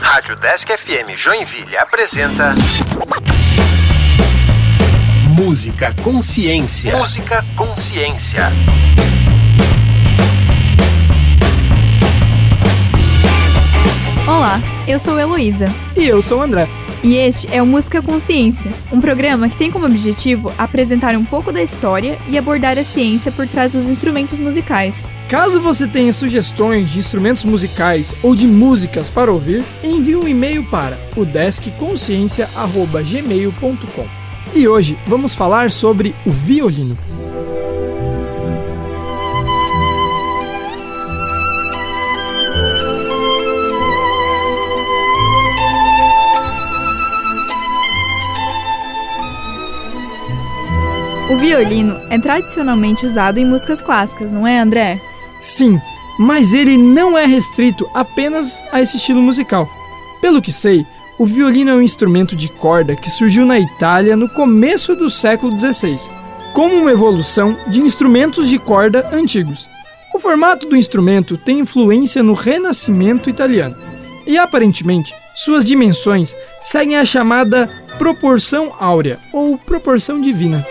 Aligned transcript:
Rádio 0.00 0.36
Desk 0.36 0.68
FM 0.70 1.16
Joinville 1.16 1.76
apresenta. 1.76 2.54
Música 5.28 5.92
Consciência. 6.02 6.96
Música 6.96 7.44
Consciência. 7.56 8.52
Olá, 14.28 14.60
eu 14.86 14.98
sou 14.98 15.18
Heloísa. 15.18 15.66
E 15.96 16.04
eu 16.06 16.22
sou 16.22 16.38
o 16.38 16.42
André. 16.42 16.68
E 17.04 17.16
este 17.16 17.46
é 17.54 17.60
o 17.60 17.66
Música 17.66 18.00
Consciência, 18.00 18.72
um 18.90 18.98
programa 18.98 19.46
que 19.50 19.58
tem 19.58 19.70
como 19.70 19.84
objetivo 19.84 20.50
apresentar 20.56 21.14
um 21.14 21.24
pouco 21.24 21.52
da 21.52 21.62
história 21.62 22.18
e 22.26 22.38
abordar 22.38 22.78
a 22.78 22.82
ciência 22.82 23.30
por 23.30 23.46
trás 23.46 23.74
dos 23.74 23.90
instrumentos 23.90 24.40
musicais. 24.40 25.04
Caso 25.28 25.60
você 25.60 25.86
tenha 25.86 26.14
sugestões 26.14 26.90
de 26.90 27.00
instrumentos 27.00 27.44
musicais 27.44 28.14
ou 28.22 28.34
de 28.34 28.46
músicas 28.46 29.10
para 29.10 29.30
ouvir, 29.30 29.62
envie 29.82 30.16
um 30.16 30.26
e-mail 30.26 30.64
para 30.70 30.98
o. 31.14 31.26
E 34.54 34.66
hoje 34.66 34.98
vamos 35.06 35.34
falar 35.34 35.70
sobre 35.70 36.14
o 36.24 36.30
violino. 36.30 36.96
O 51.34 51.36
violino 51.36 52.00
é 52.10 52.16
tradicionalmente 52.16 53.04
usado 53.04 53.38
em 53.38 53.44
músicas 53.44 53.82
clássicas, 53.82 54.30
não 54.30 54.46
é, 54.46 54.60
André? 54.60 55.00
Sim, 55.40 55.80
mas 56.16 56.54
ele 56.54 56.78
não 56.78 57.18
é 57.18 57.26
restrito 57.26 57.90
apenas 57.92 58.62
a 58.70 58.80
esse 58.80 58.98
estilo 58.98 59.20
musical. 59.20 59.68
Pelo 60.20 60.40
que 60.40 60.52
sei, 60.52 60.86
o 61.18 61.26
violino 61.26 61.72
é 61.72 61.74
um 61.74 61.82
instrumento 61.82 62.36
de 62.36 62.48
corda 62.48 62.94
que 62.94 63.10
surgiu 63.10 63.44
na 63.44 63.58
Itália 63.58 64.16
no 64.16 64.28
começo 64.28 64.94
do 64.94 65.10
século 65.10 65.58
XVI, 65.58 65.96
como 66.52 66.72
uma 66.72 66.92
evolução 66.92 67.58
de 67.66 67.80
instrumentos 67.80 68.48
de 68.48 68.56
corda 68.56 69.10
antigos. 69.12 69.68
O 70.14 70.20
formato 70.20 70.68
do 70.68 70.76
instrumento 70.76 71.36
tem 71.36 71.58
influência 71.58 72.22
no 72.22 72.34
Renascimento 72.34 73.28
italiano 73.28 73.74
e 74.24 74.38
aparentemente 74.38 75.12
suas 75.34 75.64
dimensões 75.64 76.36
seguem 76.60 76.96
a 76.96 77.04
chamada 77.04 77.68
proporção 77.98 78.72
áurea 78.78 79.18
ou 79.32 79.58
proporção 79.58 80.20
divina. 80.20 80.64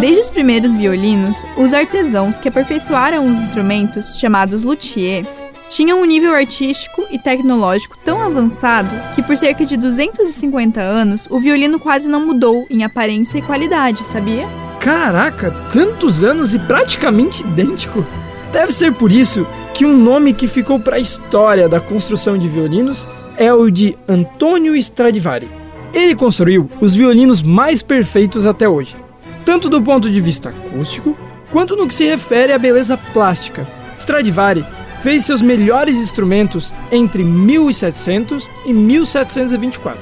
Desde 0.00 0.20
os 0.20 0.30
primeiros 0.30 0.74
violinos, 0.74 1.44
os 1.56 1.74
artesãos 1.74 2.40
que 2.40 2.48
aperfeiçoaram 2.48 3.30
os 3.30 3.38
instrumentos, 3.38 4.18
chamados 4.18 4.64
luthiers, 4.64 5.30
tinham 5.68 6.00
um 6.00 6.04
nível 6.04 6.34
artístico 6.34 7.06
e 7.10 7.18
tecnológico 7.18 7.96
tão 8.04 8.20
avançado 8.20 8.94
que, 9.14 9.22
por 9.22 9.36
cerca 9.36 9.64
de 9.64 9.76
250 9.76 10.80
anos, 10.80 11.28
o 11.30 11.38
violino 11.38 11.78
quase 11.78 12.08
não 12.08 12.26
mudou 12.26 12.66
em 12.70 12.82
aparência 12.82 13.38
e 13.38 13.42
qualidade, 13.42 14.06
sabia? 14.08 14.48
Caraca, 14.80 15.50
tantos 15.72 16.24
anos 16.24 16.54
e 16.54 16.58
praticamente 16.58 17.42
idêntico! 17.42 18.04
Deve 18.52 18.72
ser 18.72 18.92
por 18.94 19.12
isso 19.12 19.46
que 19.74 19.86
um 19.86 19.96
nome 19.96 20.34
que 20.34 20.48
ficou 20.48 20.80
para 20.80 20.96
a 20.96 21.00
história 21.00 21.68
da 21.68 21.78
construção 21.78 22.36
de 22.36 22.48
violinos 22.48 23.06
é 23.36 23.52
o 23.52 23.70
de 23.70 23.96
Antonio 24.08 24.74
Stradivari. 24.74 25.59
Ele 25.92 26.14
construiu 26.14 26.70
os 26.80 26.94
violinos 26.94 27.42
mais 27.42 27.82
perfeitos 27.82 28.46
até 28.46 28.68
hoje, 28.68 28.96
tanto 29.44 29.68
do 29.68 29.82
ponto 29.82 30.10
de 30.10 30.20
vista 30.20 30.50
acústico 30.50 31.16
quanto 31.50 31.76
no 31.76 31.86
que 31.86 31.94
se 31.94 32.04
refere 32.04 32.52
à 32.52 32.58
beleza 32.58 32.96
plástica. 32.96 33.66
Stradivari 33.98 34.64
fez 35.02 35.24
seus 35.24 35.42
melhores 35.42 35.96
instrumentos 35.96 36.72
entre 36.92 37.24
1700 37.24 38.50
e 38.66 38.72
1724. 38.72 40.00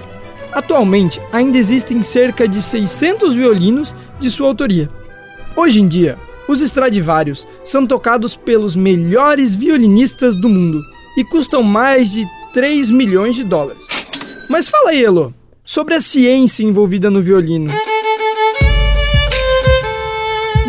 Atualmente, 0.52 1.20
ainda 1.32 1.56
existem 1.56 2.02
cerca 2.02 2.48
de 2.48 2.60
600 2.60 3.34
violinos 3.34 3.94
de 4.18 4.30
sua 4.30 4.48
autoria. 4.48 4.90
Hoje 5.56 5.80
em 5.80 5.88
dia, 5.88 6.18
os 6.48 6.60
Stradivarius 6.60 7.46
são 7.62 7.86
tocados 7.86 8.34
pelos 8.34 8.74
melhores 8.74 9.54
violinistas 9.54 10.34
do 10.34 10.48
mundo 10.48 10.80
e 11.16 11.24
custam 11.24 11.62
mais 11.62 12.10
de 12.10 12.26
3 12.52 12.90
milhões 12.90 13.36
de 13.36 13.44
dólares. 13.44 13.86
Mas 14.48 14.68
fala 14.68 14.90
aí, 14.90 15.04
Elo, 15.04 15.34
sobre 15.68 15.92
a 15.94 16.00
ciência 16.00 16.64
envolvida 16.64 17.10
no 17.10 17.20
violino. 17.20 17.70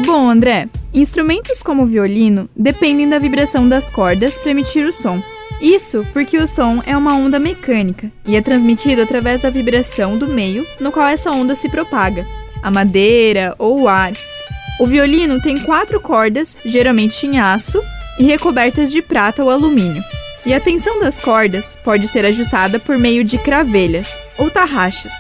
Bom, 0.05 0.29
André, 0.29 0.67
instrumentos 0.93 1.63
como 1.63 1.83
o 1.83 1.85
violino 1.85 2.49
dependem 2.53 3.07
da 3.07 3.17
vibração 3.17 3.69
das 3.69 3.87
cordas 3.89 4.37
para 4.37 4.51
emitir 4.51 4.85
o 4.85 4.91
som. 4.91 5.23
Isso 5.61 6.05
porque 6.11 6.37
o 6.37 6.45
som 6.45 6.83
é 6.85 6.97
uma 6.97 7.15
onda 7.15 7.39
mecânica 7.39 8.11
e 8.25 8.35
é 8.35 8.41
transmitido 8.41 9.01
através 9.01 9.43
da 9.43 9.49
vibração 9.49 10.17
do 10.17 10.27
meio 10.27 10.67
no 10.81 10.91
qual 10.91 11.07
essa 11.07 11.31
onda 11.31 11.55
se 11.55 11.69
propaga, 11.69 12.27
a 12.61 12.69
madeira 12.69 13.55
ou 13.57 13.83
o 13.83 13.87
ar. 13.87 14.11
O 14.81 14.85
violino 14.85 15.41
tem 15.41 15.61
quatro 15.61 16.01
cordas, 16.01 16.57
geralmente 16.65 17.25
em 17.25 17.39
aço, 17.39 17.81
e 18.19 18.23
recobertas 18.25 18.91
de 18.91 19.01
prata 19.01 19.41
ou 19.41 19.49
alumínio. 19.49 20.03
E 20.45 20.53
a 20.53 20.59
tensão 20.59 20.99
das 20.99 21.19
cordas 21.19 21.77
pode 21.83 22.07
ser 22.07 22.25
ajustada 22.25 22.79
por 22.79 22.97
meio 22.97 23.23
de 23.23 23.37
cravelhas 23.37 24.19
ou 24.37 24.49
tarraxas 24.49 25.11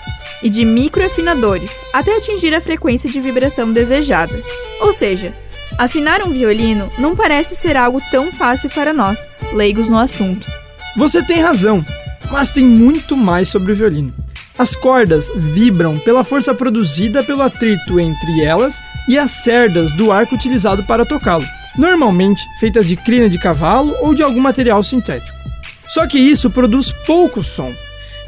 e 0.41 0.49
de 0.49 0.63
microafinadores 0.63 1.81
até 1.93 2.15
atingir 2.15 2.53
a 2.53 2.61
frequência 2.61 3.09
de 3.09 3.19
vibração 3.19 3.71
desejada. 3.71 4.41
Ou 4.79 4.93
seja, 4.93 5.33
afinar 5.77 6.21
um 6.21 6.31
violino 6.31 6.91
não 6.97 7.15
parece 7.15 7.55
ser 7.55 7.75
algo 7.75 8.01
tão 8.09 8.31
fácil 8.31 8.69
para 8.69 8.93
nós, 8.93 9.27
leigos 9.53 9.89
no 9.89 9.97
assunto. 9.97 10.47
Você 10.95 11.21
tem 11.23 11.41
razão, 11.41 11.85
mas 12.31 12.49
tem 12.49 12.63
muito 12.63 13.17
mais 13.17 13.49
sobre 13.49 13.73
o 13.73 13.75
violino. 13.75 14.13
As 14.57 14.75
cordas 14.75 15.31
vibram 15.35 15.99
pela 15.99 16.23
força 16.23 16.53
produzida 16.53 17.23
pelo 17.23 17.41
atrito 17.41 17.99
entre 17.99 18.41
elas 18.41 18.81
e 19.07 19.17
as 19.17 19.31
cerdas 19.31 19.93
do 19.93 20.11
arco 20.11 20.35
utilizado 20.35 20.83
para 20.83 21.05
tocá-lo 21.05 21.45
normalmente 21.79 22.45
feitas 22.59 22.87
de 22.87 22.97
crina 22.97 23.29
de 23.29 23.39
cavalo 23.39 23.95
ou 24.01 24.13
de 24.13 24.21
algum 24.21 24.41
material 24.41 24.83
sintético. 24.83 25.39
Só 25.87 26.05
que 26.05 26.19
isso 26.19 26.49
produz 26.49 26.91
pouco 26.91 27.41
som, 27.41 27.73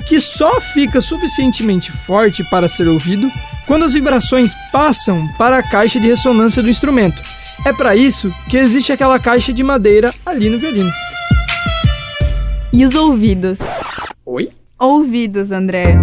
que 0.07 0.22
só 0.22 0.62
fica 0.62 1.01
suficientemente 1.01 1.91
forte 1.91 2.44
para 2.45 2.69
ser 2.69 2.88
ouvido 2.88 3.29
quando 3.67 3.84
as 3.84 3.94
vibrações 3.94 4.53
passam 4.72 5.28
para 5.38 5.57
a 5.57 5.63
caixa 5.63 6.00
de 6.00 6.07
ressonância 6.07 6.63
do 6.63 6.69
instrumento. 6.69 7.22
É 7.66 7.73
para 7.73 7.95
isso 7.95 8.34
que 8.50 8.57
existe 8.57 8.94
aquela 8.94 9.19
caixa 9.19 9.51
de 9.51 9.63
madeira 9.63 10.13
ali 10.25 10.50
no 10.50 10.57
violino. 10.57 10.91
E 12.72 12.85
os 12.85 12.95
ouvidos? 12.95 13.59
Oi? 14.25 14.50
Ouvidos, 14.79 15.51
André. 15.51 15.95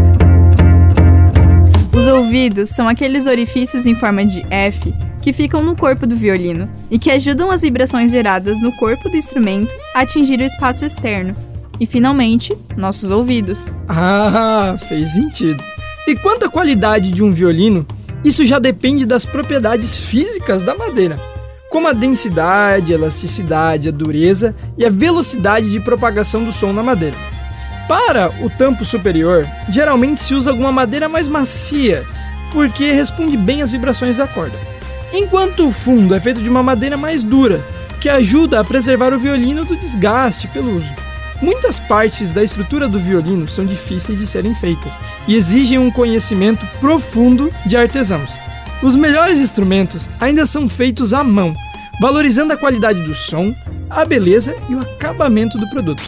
Os 1.97 2.06
ouvidos 2.06 2.69
são 2.69 2.87
aqueles 2.87 3.26
orifícios 3.26 3.87
em 3.87 3.94
forma 3.94 4.25
de 4.25 4.47
F 4.50 4.94
que 5.20 5.32
ficam 5.32 5.62
no 5.62 5.76
corpo 5.76 6.06
do 6.06 6.16
violino 6.16 6.68
e 6.90 6.98
que 6.98 7.10
ajudam 7.10 7.50
as 7.50 7.62
vibrações 7.62 8.10
geradas 8.10 8.60
no 8.60 8.72
corpo 8.72 9.08
do 9.08 9.16
instrumento 9.16 9.72
a 9.94 10.00
atingir 10.00 10.40
o 10.40 10.44
espaço 10.44 10.84
externo. 10.84 11.34
E 11.80 11.86
finalmente, 11.86 12.56
nossos 12.76 13.10
ouvidos. 13.10 13.70
Ah, 13.88 14.76
fez 14.88 15.12
sentido. 15.12 15.62
E 16.06 16.16
quanto 16.16 16.46
à 16.46 16.48
qualidade 16.48 17.10
de 17.10 17.22
um 17.22 17.32
violino, 17.32 17.86
isso 18.24 18.44
já 18.44 18.58
depende 18.58 19.06
das 19.06 19.24
propriedades 19.24 19.96
físicas 19.96 20.62
da 20.62 20.74
madeira, 20.74 21.20
como 21.70 21.86
a 21.86 21.92
densidade, 21.92 22.92
a 22.92 22.96
elasticidade, 22.96 23.88
a 23.88 23.92
dureza 23.92 24.56
e 24.76 24.84
a 24.84 24.90
velocidade 24.90 25.70
de 25.70 25.78
propagação 25.78 26.42
do 26.42 26.50
som 26.50 26.72
na 26.72 26.82
madeira. 26.82 27.16
Para 27.86 28.30
o 28.42 28.50
tampo 28.50 28.84
superior, 28.84 29.46
geralmente 29.68 30.20
se 30.20 30.34
usa 30.34 30.50
alguma 30.50 30.72
madeira 30.72 31.08
mais 31.08 31.28
macia, 31.28 32.04
porque 32.52 32.90
responde 32.90 33.36
bem 33.36 33.62
às 33.62 33.70
vibrações 33.70 34.16
da 34.16 34.26
corda 34.26 34.58
enquanto 35.12 35.66
o 35.66 35.72
fundo 35.72 36.14
é 36.14 36.20
feito 36.20 36.42
de 36.42 36.48
uma 36.48 36.62
madeira 36.62 36.96
mais 36.96 37.22
dura, 37.22 37.64
que 38.00 38.08
ajuda 38.08 38.60
a 38.60 38.64
preservar 38.64 39.12
o 39.12 39.19
violino 39.19 39.64
do 39.64 39.76
desgaste 39.76 40.48
pelo 40.48 40.76
uso. 40.76 40.94
Muitas 41.40 41.78
partes 41.78 42.32
da 42.32 42.43
estrutura 42.43 42.88
do 42.88 42.99
violino 42.99 43.46
são 43.46 43.64
difíceis 43.64 44.19
de 44.19 44.26
serem 44.26 44.55
feitas 44.55 44.94
e 45.26 45.34
exigem 45.34 45.78
um 45.78 45.90
conhecimento 45.90 46.66
profundo 46.81 47.52
de 47.64 47.76
artesãos. 47.76 48.40
Os 48.82 48.96
melhores 48.96 49.38
instrumentos 49.38 50.10
ainda 50.20 50.46
são 50.46 50.69
feitos 50.69 51.12
à 51.12 51.22
mão, 51.22 51.55
valorizando 52.00 52.52
a 52.52 52.56
qualidade 52.56 53.02
do 53.02 53.14
som, 53.14 53.55
a 53.88 54.05
beleza 54.05 54.56
e 54.69 54.75
o 54.75 54.81
acabamento 54.81 55.58
do 55.58 55.69
produto. 55.70 56.02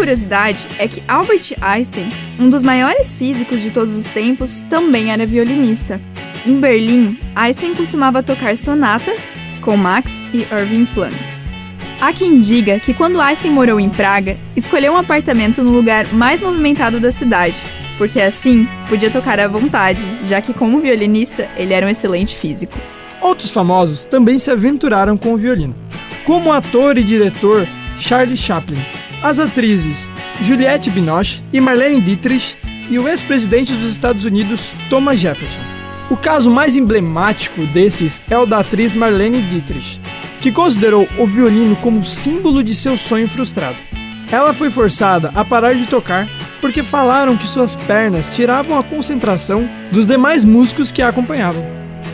Curiosidade 0.00 0.66
é 0.78 0.88
que 0.88 1.02
Albert 1.06 1.52
Einstein, 1.60 2.08
um 2.38 2.48
dos 2.48 2.62
maiores 2.62 3.14
físicos 3.14 3.60
de 3.60 3.70
todos 3.70 3.94
os 3.94 4.06
tempos, 4.06 4.60
também 4.60 5.12
era 5.12 5.26
violinista. 5.26 6.00
Em 6.46 6.58
Berlim, 6.58 7.18
Einstein 7.36 7.74
costumava 7.74 8.22
tocar 8.22 8.56
sonatas 8.56 9.30
com 9.60 9.76
Max 9.76 10.18
e 10.32 10.38
Irving 10.50 10.86
Plum. 10.86 11.10
Há 12.00 12.14
quem 12.14 12.40
diga 12.40 12.80
que 12.80 12.94
quando 12.94 13.20
Einstein 13.20 13.50
morou 13.50 13.78
em 13.78 13.90
Praga, 13.90 14.38
escolheu 14.56 14.94
um 14.94 14.96
apartamento 14.96 15.62
no 15.62 15.70
lugar 15.70 16.10
mais 16.14 16.40
movimentado 16.40 16.98
da 16.98 17.12
cidade, 17.12 17.62
porque 17.98 18.22
assim 18.22 18.66
podia 18.88 19.10
tocar 19.10 19.38
à 19.38 19.46
vontade, 19.48 20.02
já 20.24 20.40
que 20.40 20.54
como 20.54 20.80
violinista 20.80 21.46
ele 21.58 21.74
era 21.74 21.84
um 21.84 21.90
excelente 21.90 22.34
físico. 22.34 22.78
Outros 23.20 23.50
famosos 23.50 24.06
também 24.06 24.38
se 24.38 24.50
aventuraram 24.50 25.18
com 25.18 25.34
o 25.34 25.36
violino, 25.36 25.74
como 26.24 26.48
o 26.48 26.52
ator 26.54 26.96
e 26.96 27.04
diretor 27.04 27.68
Charlie 27.98 28.34
Chaplin, 28.34 28.82
as 29.22 29.38
atrizes 29.38 30.08
Juliette 30.40 30.90
Binoche 30.90 31.42
e 31.52 31.60
Marlene 31.60 32.00
Dietrich 32.00 32.56
e 32.88 32.98
o 32.98 33.08
ex-presidente 33.08 33.74
dos 33.74 33.90
Estados 33.90 34.24
Unidos 34.24 34.72
Thomas 34.88 35.18
Jefferson. 35.18 35.60
O 36.10 36.16
caso 36.16 36.50
mais 36.50 36.76
emblemático 36.76 37.64
desses 37.66 38.20
é 38.28 38.36
o 38.36 38.46
da 38.46 38.58
atriz 38.58 38.94
Marlene 38.94 39.42
Dietrich, 39.42 40.00
que 40.40 40.50
considerou 40.50 41.08
o 41.18 41.26
violino 41.26 41.76
como 41.76 42.02
símbolo 42.02 42.64
de 42.64 42.74
seu 42.74 42.98
sonho 42.98 43.28
frustrado. 43.28 43.76
Ela 44.32 44.52
foi 44.52 44.70
forçada 44.70 45.30
a 45.34 45.44
parar 45.44 45.74
de 45.74 45.86
tocar 45.86 46.26
porque 46.60 46.82
falaram 46.82 47.36
que 47.36 47.46
suas 47.46 47.74
pernas 47.74 48.34
tiravam 48.34 48.78
a 48.78 48.82
concentração 48.82 49.68
dos 49.90 50.06
demais 50.06 50.44
músicos 50.44 50.90
que 50.90 51.02
a 51.02 51.08
acompanhavam. 51.08 51.64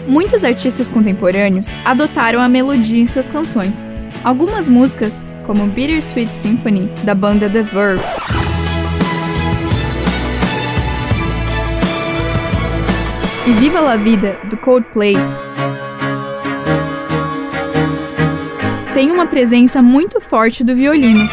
Muitos 0.06 0.44
artistas 0.44 0.90
contemporâneos 0.90 1.68
adotaram 1.84 2.40
a 2.40 2.48
melodia 2.48 3.00
em 3.00 3.06
suas 3.06 3.28
canções. 3.28 3.86
Algumas 4.22 4.68
músicas, 4.68 5.24
como 5.46 5.66
Bittersweet 5.68 6.34
Symphony, 6.34 6.90
da 7.04 7.14
banda 7.14 7.48
The 7.48 7.62
Verve, 7.62 8.02
e 13.46 13.52
Viva 13.52 13.80
la 13.80 13.96
Vida, 13.96 14.38
do 14.50 14.56
Coldplay, 14.56 15.14
tem 18.92 19.12
uma 19.12 19.26
presença 19.26 19.80
muito 19.80 20.20
forte 20.20 20.64
do 20.64 20.74
violino. 20.74 21.28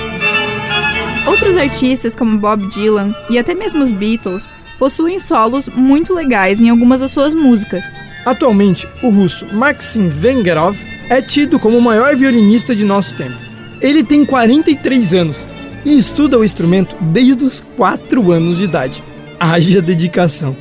Outros 1.27 1.57
artistas, 1.57 2.15
como 2.15 2.37
Bob 2.37 2.67
Dylan 2.67 3.15
e 3.29 3.39
até 3.39 3.55
mesmo 3.55 3.81
os 3.81 3.91
Beatles, 3.91 4.47
possuem 4.77 5.17
solos 5.17 5.67
muito 5.69 6.13
legais 6.13 6.61
em 6.61 6.69
algumas 6.69 7.01
das 7.01 7.09
suas 7.09 7.33
músicas. 7.33 7.91
Atualmente, 8.25 8.87
o 9.01 9.09
russo 9.09 9.47
Maxim 9.53 10.07
Vengerov 10.07 10.77
é 11.09 11.21
tido 11.21 11.57
como 11.57 11.77
o 11.77 11.81
maior 11.81 12.15
violinista 12.15 12.75
de 12.75 12.85
nosso 12.85 13.15
tempo. 13.15 13.52
Ele 13.83 14.01
tem 14.01 14.23
43 14.23 15.13
anos 15.13 15.49
e 15.83 15.97
estuda 15.97 16.39
o 16.39 16.43
instrumento 16.45 16.95
desde 17.01 17.43
os 17.43 17.59
4 17.75 18.31
anos 18.31 18.57
de 18.57 18.63
idade. 18.63 19.03
Haja 19.37 19.81
dedicação. 19.81 20.55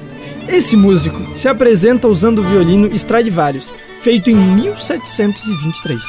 Esse 0.48 0.76
músico 0.76 1.16
se 1.32 1.46
apresenta 1.46 2.08
usando 2.08 2.40
o 2.40 2.42
violino 2.42 2.92
Stradivarius, 2.92 3.72
feito 4.00 4.28
em 4.28 4.34
1723. 4.34 6.00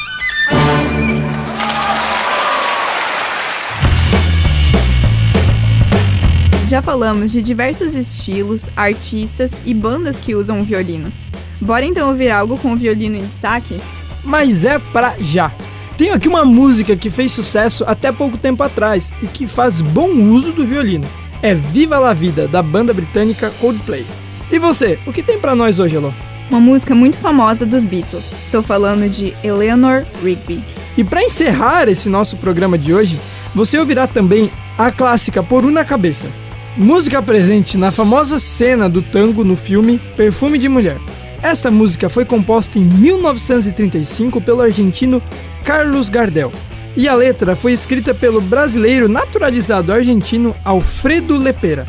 Já 6.67 6.81
falamos 6.81 7.31
de 7.31 7.43
diversos 7.43 7.95
estilos, 7.95 8.67
artistas 8.75 9.55
e 9.63 9.71
bandas 9.75 10.19
que 10.19 10.33
usam 10.33 10.61
o 10.61 10.63
violino. 10.63 11.13
Bora 11.61 11.85
então 11.85 12.09
ouvir 12.09 12.31
algo 12.31 12.57
com 12.57 12.73
o 12.73 12.75
violino 12.75 13.15
em 13.15 13.23
destaque? 13.23 13.79
Mas 14.23 14.65
é 14.65 14.79
pra 14.79 15.13
já! 15.19 15.55
Tenho 15.97 16.15
aqui 16.15 16.27
uma 16.27 16.43
música 16.43 16.95
que 16.95 17.11
fez 17.11 17.31
sucesso 17.31 17.83
até 17.85 18.11
pouco 18.11 18.35
tempo 18.35 18.63
atrás 18.63 19.13
e 19.21 19.27
que 19.27 19.45
faz 19.45 19.81
bom 19.81 20.11
uso 20.29 20.51
do 20.51 20.65
violino. 20.65 21.05
É 21.41 21.53
Viva 21.53 21.99
la 21.99 22.13
Vida, 22.13 22.47
da 22.47 22.63
banda 22.63 22.93
britânica 22.93 23.51
Coldplay. 23.61 24.05
E 24.51 24.57
você, 24.57 24.97
o 25.05 25.13
que 25.13 25.21
tem 25.21 25.39
para 25.39 25.55
nós 25.55 25.79
hoje, 25.79 25.95
Elô? 25.95 26.11
Uma 26.49 26.59
música 26.59 26.95
muito 26.95 27.17
famosa 27.17 27.65
dos 27.65 27.85
Beatles. 27.85 28.35
Estou 28.41 28.63
falando 28.63 29.07
de 29.07 29.35
Eleanor 29.43 30.05
Rigby. 30.23 30.63
E 30.97 31.03
para 31.03 31.23
encerrar 31.23 31.87
esse 31.87 32.09
nosso 32.09 32.37
programa 32.37 32.77
de 32.77 32.93
hoje, 32.93 33.19
você 33.53 33.77
ouvirá 33.77 34.07
também 34.07 34.49
a 34.77 34.91
clássica 34.91 35.43
Por 35.43 35.63
Una 35.63 35.85
Cabeça, 35.85 36.27
música 36.75 37.21
presente 37.21 37.77
na 37.77 37.91
famosa 37.91 38.39
cena 38.39 38.89
do 38.89 39.01
tango 39.01 39.43
no 39.43 39.55
filme 39.55 39.99
Perfume 40.17 40.57
de 40.57 40.67
Mulher. 40.67 40.99
Esta 41.41 41.69
música 41.69 42.09
foi 42.09 42.25
composta 42.25 42.79
em 42.79 42.83
1935 42.83 44.41
pelo 44.41 44.61
argentino 44.61 45.21
Carlos 45.63 46.09
Gardel. 46.09 46.51
E 46.95 47.07
a 47.07 47.15
letra 47.15 47.55
foi 47.55 47.71
escrita 47.71 48.13
pelo 48.13 48.39
brasileiro 48.39 49.07
naturalizado 49.07 49.91
argentino 49.91 50.55
Alfredo 50.63 51.35
Lepera. 51.35 51.87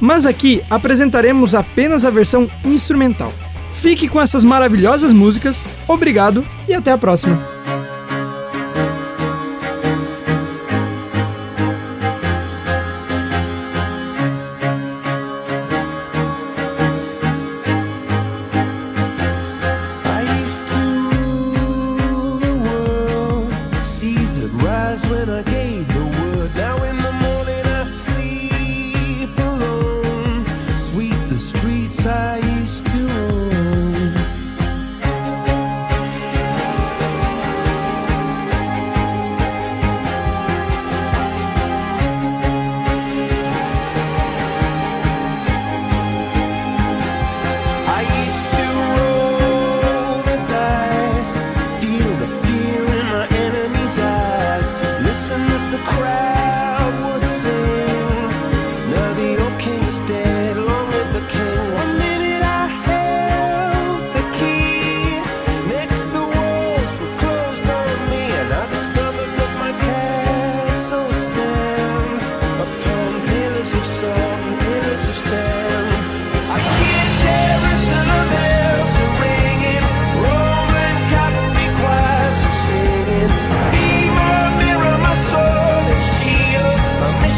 Mas 0.00 0.26
aqui 0.26 0.62
apresentaremos 0.70 1.54
apenas 1.54 2.04
a 2.04 2.10
versão 2.10 2.48
instrumental. 2.64 3.32
Fique 3.72 4.08
com 4.08 4.20
essas 4.20 4.44
maravilhosas 4.44 5.12
músicas, 5.12 5.64
obrigado 5.88 6.46
e 6.68 6.74
até 6.74 6.92
a 6.92 6.98
próxima! 6.98 7.83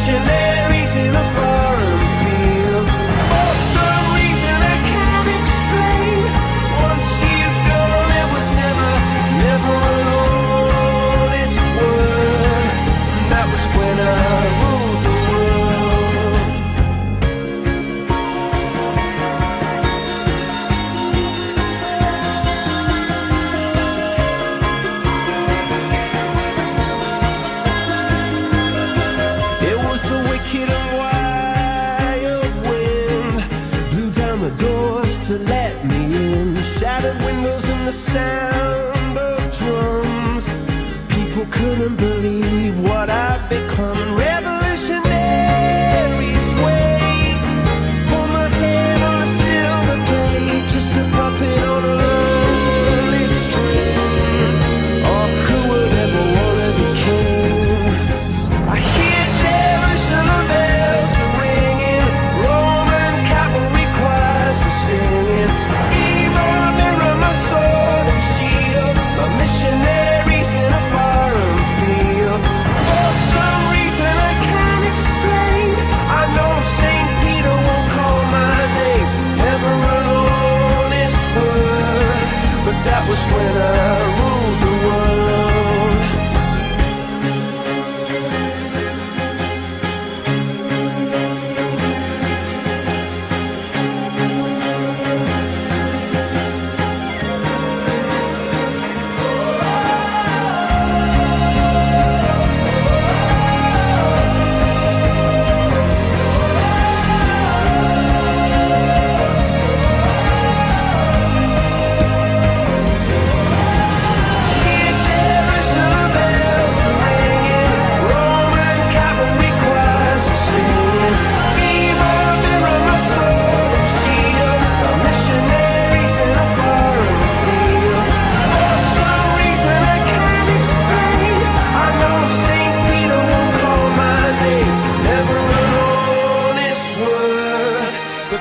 passionate 0.07 0.46
the 37.87 37.93
sand. 37.93 38.46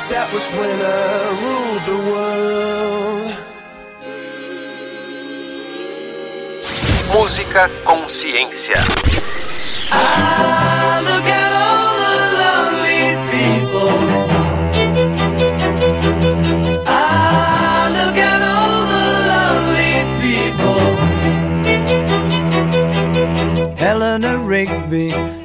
That 0.09 0.27
was 0.31 0.45
when 0.51 0.79
I 0.81 0.95
ruled 1.41 1.83
the 1.91 1.97
world. 2.09 3.33
Música 7.13 7.69
Consciência. 7.83 8.75
Ah. 9.91 10.55
Helena 23.85 24.33
ah, 24.33 24.47
Rigby 24.47 25.44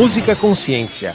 Música 0.00 0.34
Consciência. 0.34 1.14